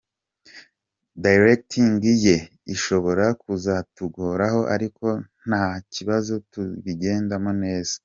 Directing 1.23 1.93
ye 2.25 2.37
ishobora 2.75 3.25
kuzatugoraho 3.41 4.61
ariko 4.75 5.05
nta 5.47 5.65
kibazo 5.93 6.33
tuzabigendamo 6.51 7.51
neza. 7.63 7.95